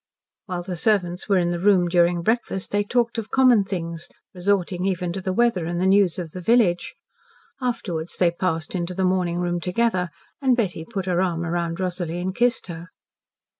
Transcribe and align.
While 0.47 0.63
the 0.63 0.77
servants 0.77 1.29
were 1.29 1.37
in 1.37 1.51
the 1.51 1.59
room 1.59 1.87
during 1.87 2.23
breakfast 2.23 2.71
they 2.71 2.83
talked 2.83 3.19
of 3.19 3.29
common 3.29 3.63
things, 3.63 4.07
resorting 4.33 4.83
even 4.83 5.13
to 5.13 5.21
the 5.21 5.31
weather 5.31 5.67
and 5.67 5.79
the 5.79 5.85
news 5.85 6.17
of 6.17 6.31
the 6.31 6.41
village. 6.41 6.95
Afterwards 7.61 8.17
they 8.17 8.31
passed 8.31 8.73
into 8.73 8.95
the 8.95 9.05
morning 9.05 9.37
room 9.37 9.59
together, 9.59 10.09
and 10.41 10.57
Betty 10.57 10.85
put 10.85 11.05
her 11.05 11.21
arm 11.21 11.45
around 11.45 11.79
Rosalie 11.79 12.17
and 12.19 12.33
kissed 12.33 12.65
her. 12.65 12.89